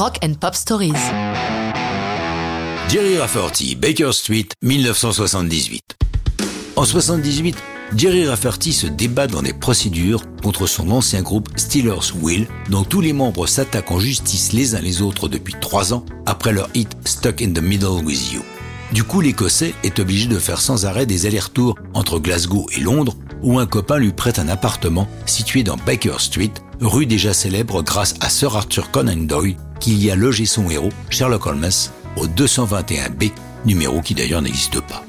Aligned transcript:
Rock 0.00 0.18
and 0.24 0.32
Pop 0.40 0.54
Stories. 0.54 0.94
Jerry 2.88 3.18
Rafferty, 3.18 3.74
Baker 3.74 4.12
Street, 4.14 4.46
1978. 4.62 5.94
En 6.76 6.86
78, 6.86 7.54
Jerry 7.94 8.26
Rafferty 8.26 8.72
se 8.72 8.86
débat 8.86 9.26
dans 9.26 9.42
des 9.42 9.52
procédures 9.52 10.22
contre 10.42 10.66
son 10.66 10.90
ancien 10.90 11.20
groupe 11.20 11.50
Steelers 11.54 12.14
Will, 12.22 12.46
dont 12.70 12.82
tous 12.82 13.02
les 13.02 13.12
membres 13.12 13.46
s'attaquent 13.46 13.90
en 13.90 14.00
justice 14.00 14.54
les 14.54 14.74
uns 14.74 14.80
les 14.80 15.02
autres 15.02 15.28
depuis 15.28 15.56
trois 15.60 15.92
ans 15.92 16.06
après 16.24 16.52
leur 16.52 16.70
hit 16.72 16.96
Stuck 17.04 17.42
in 17.42 17.52
the 17.52 17.60
Middle 17.60 18.02
with 18.02 18.32
You. 18.32 18.40
Du 18.94 19.04
coup, 19.04 19.20
l'Écossais 19.20 19.74
est 19.82 19.98
obligé 19.98 20.28
de 20.28 20.38
faire 20.38 20.62
sans 20.62 20.86
arrêt 20.86 21.04
des 21.04 21.26
allers-retours 21.26 21.74
entre 21.92 22.18
Glasgow 22.18 22.66
et 22.74 22.80
Londres, 22.80 23.16
où 23.42 23.58
un 23.58 23.66
copain 23.66 23.98
lui 23.98 24.12
prête 24.12 24.38
un 24.38 24.48
appartement 24.48 25.06
situé 25.26 25.62
dans 25.62 25.76
Baker 25.76 26.16
Street, 26.20 26.52
rue 26.80 27.06
déjà 27.06 27.32
célèbre 27.32 27.82
grâce 27.82 28.14
à 28.20 28.28
Sir 28.28 28.56
Arthur 28.56 28.90
Conan 28.90 29.16
Doyle, 29.16 29.56
qui 29.80 29.96
y 29.96 30.10
a 30.10 30.16
logé 30.16 30.46
son 30.46 30.70
héros, 30.70 30.90
Sherlock 31.10 31.46
Holmes, 31.46 31.70
au 32.16 32.26
221B, 32.26 33.32
numéro 33.64 34.00
qui 34.00 34.14
d'ailleurs 34.14 34.42
n'existe 34.42 34.80
pas. 34.80 35.04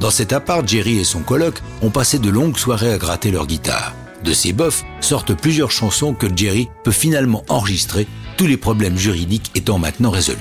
Dans 0.00 0.10
cet 0.10 0.32
appart, 0.32 0.66
Jerry 0.66 0.98
et 0.98 1.04
son 1.04 1.20
coloc 1.20 1.62
ont 1.82 1.90
passé 1.90 2.18
de 2.18 2.30
longues 2.30 2.58
soirées 2.58 2.92
à 2.92 2.98
gratter 2.98 3.30
leur 3.30 3.46
guitare. 3.46 3.94
De 4.24 4.32
ces 4.32 4.52
bofs 4.52 4.84
sortent 5.00 5.34
plusieurs 5.34 5.70
chansons 5.70 6.14
que 6.14 6.26
Jerry 6.34 6.68
peut 6.82 6.90
finalement 6.90 7.44
enregistrer, 7.48 8.06
tous 8.36 8.46
les 8.46 8.56
problèmes 8.56 8.96
juridiques 8.96 9.50
étant 9.54 9.78
maintenant 9.78 10.10
résolus. 10.10 10.38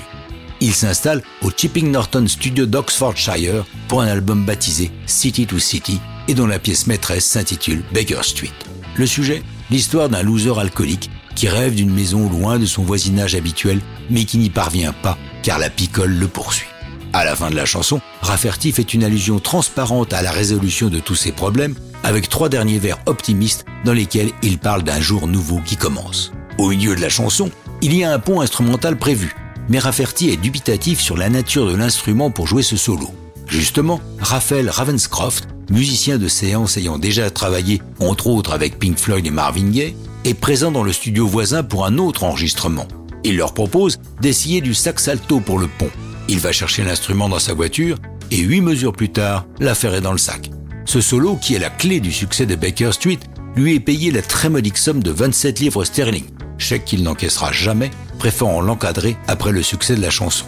Il 0.61 0.73
s'installe 0.73 1.21
au 1.41 1.51
Chipping 1.51 1.91
Norton 1.91 2.25
Studio 2.25 2.65
d'Oxfordshire 2.65 3.65
pour 3.89 4.01
un 4.01 4.07
album 4.07 4.45
baptisé 4.45 4.91
City 5.05 5.45
to 5.45 5.59
City 5.59 5.99
et 6.29 6.33
dont 6.33 6.47
la 6.47 6.59
pièce 6.59 6.87
maîtresse 6.87 7.25
s'intitule 7.25 7.83
Baker 7.93 8.23
Street. 8.23 8.53
Le 8.95 9.05
sujet? 9.05 9.43
L'histoire 9.73 10.07
d'un 10.07 10.21
loser 10.21 10.59
alcoolique 10.59 11.09
qui 11.33 11.49
rêve 11.49 11.73
d'une 11.73 11.91
maison 11.91 12.29
loin 12.29 12.59
de 12.59 12.65
son 12.67 12.83
voisinage 12.83 13.33
habituel 13.33 13.81
mais 14.11 14.23
qui 14.23 14.37
n'y 14.37 14.51
parvient 14.51 14.93
pas 14.93 15.17
car 15.41 15.57
la 15.57 15.71
picole 15.71 16.11
le 16.11 16.27
poursuit. 16.27 16.67
À 17.11 17.25
la 17.25 17.35
fin 17.35 17.49
de 17.49 17.55
la 17.55 17.65
chanson, 17.65 17.99
Rafferty 18.21 18.71
fait 18.71 18.93
une 18.93 19.03
allusion 19.03 19.39
transparente 19.39 20.13
à 20.13 20.21
la 20.21 20.29
résolution 20.29 20.89
de 20.89 20.99
tous 20.99 21.15
ses 21.15 21.31
problèmes 21.31 21.73
avec 22.03 22.29
trois 22.29 22.49
derniers 22.49 22.77
vers 22.77 22.99
optimistes 23.07 23.65
dans 23.83 23.93
lesquels 23.93 24.29
il 24.43 24.59
parle 24.59 24.83
d'un 24.83 25.01
jour 25.01 25.25
nouveau 25.25 25.59
qui 25.65 25.75
commence. 25.75 26.31
Au 26.59 26.69
milieu 26.69 26.95
de 26.95 27.01
la 27.01 27.09
chanson, 27.09 27.49
il 27.81 27.95
y 27.95 28.03
a 28.03 28.13
un 28.13 28.19
pont 28.19 28.41
instrumental 28.41 28.95
prévu, 28.95 29.35
mais 29.69 29.79
Rafferty 29.79 30.29
est 30.29 30.37
dubitatif 30.37 31.01
sur 31.01 31.17
la 31.17 31.31
nature 31.31 31.67
de 31.67 31.75
l'instrument 31.75 32.29
pour 32.29 32.45
jouer 32.45 32.61
ce 32.61 32.77
solo. 32.77 33.09
Justement, 33.47 33.99
Raphaël 34.19 34.69
Ravenscroft, 34.69 35.47
musicien 35.69 36.17
de 36.17 36.27
séance 36.27 36.77
ayant 36.77 36.97
déjà 36.97 37.29
travaillé 37.29 37.81
entre 37.99 38.27
autres 38.27 38.53
avec 38.53 38.79
Pink 38.79 38.97
Floyd 38.97 39.25
et 39.25 39.31
Marvin 39.31 39.69
Gaye, 39.69 39.95
est 40.25 40.33
présent 40.33 40.71
dans 40.71 40.83
le 40.83 40.93
studio 40.93 41.27
voisin 41.27 41.63
pour 41.63 41.85
un 41.85 41.97
autre 41.97 42.23
enregistrement. 42.23 42.87
Il 43.23 43.37
leur 43.37 43.53
propose 43.53 43.99
d'essayer 44.21 44.61
du 44.61 44.73
sax 44.73 45.07
alto 45.07 45.39
pour 45.39 45.59
le 45.59 45.67
pont. 45.67 45.89
Il 46.27 46.39
va 46.39 46.51
chercher 46.51 46.83
l'instrument 46.83 47.29
dans 47.29 47.39
sa 47.39 47.53
voiture 47.53 47.97
et 48.31 48.37
huit 48.37 48.61
mesures 48.61 48.93
plus 48.93 49.09
tard, 49.09 49.45
l'affaire 49.59 49.93
est 49.93 50.01
dans 50.01 50.11
le 50.11 50.17
sac. 50.17 50.49
Ce 50.85 51.01
solo, 51.01 51.37
qui 51.37 51.55
est 51.55 51.59
la 51.59 51.69
clé 51.69 51.99
du 51.99 52.11
succès 52.11 52.45
de 52.45 52.55
Baker 52.55 52.91
Street, 52.91 53.19
lui 53.55 53.75
est 53.75 53.79
payé 53.79 54.11
la 54.11 54.21
très 54.21 54.49
modique 54.49 54.77
somme 54.77 55.03
de 55.03 55.11
27 55.11 55.59
livres 55.59 55.85
sterling, 55.85 56.25
chèque 56.57 56.85
qu'il 56.85 57.03
n'encaissera 57.03 57.51
jamais, 57.51 57.91
préférant 58.17 58.61
l'encadrer 58.61 59.15
après 59.27 59.51
le 59.51 59.61
succès 59.61 59.95
de 59.95 60.01
la 60.01 60.09
chanson. 60.09 60.45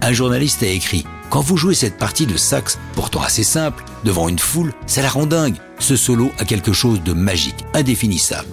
Un 0.00 0.12
journaliste 0.12 0.62
a 0.62 0.68
écrit 0.68 1.04
Quand 1.28 1.40
vous 1.40 1.56
jouez 1.56 1.74
cette 1.74 1.98
partie 1.98 2.26
de 2.26 2.36
sax, 2.36 2.78
pourtant 2.94 3.22
assez 3.22 3.42
simple, 3.42 3.84
devant 4.04 4.28
une 4.28 4.38
foule, 4.38 4.72
ça 4.86 5.02
la 5.02 5.08
rend 5.08 5.26
dingue. 5.26 5.56
Ce 5.78 5.96
solo 5.96 6.30
a 6.38 6.44
quelque 6.44 6.72
chose 6.72 7.02
de 7.02 7.12
magique, 7.12 7.64
indéfinissable. 7.74 8.48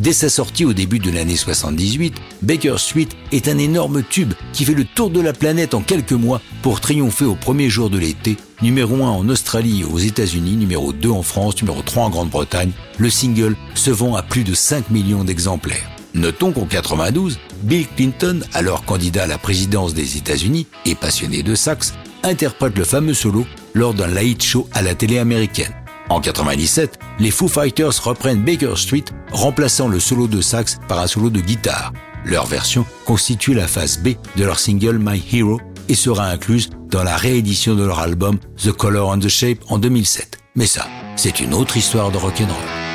Dès 0.00 0.12
sa 0.12 0.28
sortie 0.28 0.64
au 0.64 0.72
début 0.72 0.98
de 0.98 1.12
l'année 1.12 1.36
78, 1.36 2.14
Baker 2.42 2.74
Street 2.78 3.08
est 3.30 3.46
un 3.46 3.58
énorme 3.58 4.02
tube 4.02 4.32
qui 4.52 4.64
fait 4.64 4.74
le 4.74 4.84
tour 4.84 5.10
de 5.10 5.20
la 5.20 5.32
planète 5.32 5.74
en 5.74 5.80
quelques 5.80 6.12
mois 6.12 6.40
pour 6.62 6.80
triompher 6.80 7.26
au 7.26 7.36
premier 7.36 7.70
jour 7.70 7.88
de 7.88 7.98
l'été, 7.98 8.36
numéro 8.62 8.96
1 8.96 9.08
en 9.08 9.28
Australie 9.28 9.82
et 9.82 9.84
aux 9.84 9.98
États-Unis, 9.98 10.56
numéro 10.56 10.92
2 10.92 11.10
en 11.10 11.22
France, 11.22 11.62
numéro 11.62 11.82
3 11.82 12.04
en 12.04 12.10
Grande-Bretagne. 12.10 12.72
Le 12.98 13.10
single 13.10 13.56
se 13.74 13.90
vend 13.90 14.16
à 14.16 14.22
plus 14.22 14.42
de 14.42 14.54
5 14.54 14.90
millions 14.90 15.22
d'exemplaires. 15.22 15.88
Notons 16.14 16.52
qu'en 16.52 16.66
92, 16.66 17.38
Bill 17.62 17.86
Clinton, 17.96 18.40
alors 18.52 18.84
candidat 18.84 19.24
à 19.24 19.26
la 19.26 19.38
présidence 19.38 19.94
des 19.94 20.16
États-Unis 20.16 20.66
et 20.84 20.94
passionné 20.94 21.42
de 21.42 21.54
sax, 21.54 21.94
interprète 22.22 22.76
le 22.76 22.84
fameux 22.84 23.14
solo 23.14 23.46
lors 23.74 23.94
d'un 23.94 24.08
late 24.08 24.42
show 24.42 24.68
à 24.72 24.82
la 24.82 24.94
télé 24.94 25.18
américaine. 25.18 25.72
En 26.08 26.20
97, 26.20 26.98
les 27.20 27.30
Foo 27.30 27.48
Fighters 27.48 28.02
reprennent 28.02 28.42
Baker 28.42 28.74
Street, 28.76 29.04
remplaçant 29.30 29.88
le 29.88 30.00
solo 30.00 30.26
de 30.26 30.40
sax 30.40 30.78
par 30.88 31.00
un 31.00 31.06
solo 31.06 31.30
de 31.30 31.40
guitare. 31.40 31.92
Leur 32.24 32.46
version 32.46 32.84
constitue 33.06 33.54
la 33.54 33.66
phase 33.66 33.98
B 33.98 34.10
de 34.36 34.44
leur 34.44 34.58
single 34.58 34.98
My 35.00 35.22
Hero 35.32 35.60
et 35.88 35.94
sera 35.94 36.26
incluse 36.26 36.70
dans 36.90 37.02
la 37.02 37.16
réédition 37.16 37.74
de 37.74 37.84
leur 37.84 38.00
album 38.00 38.38
The 38.62 38.72
Color 38.72 39.10
and 39.10 39.20
the 39.20 39.28
Shape 39.28 39.58
en 39.68 39.78
2007. 39.78 40.38
Mais 40.54 40.66
ça, 40.66 40.86
c'est 41.16 41.40
une 41.40 41.54
autre 41.54 41.76
histoire 41.76 42.10
de 42.10 42.18
rock'n'roll. 42.18 42.91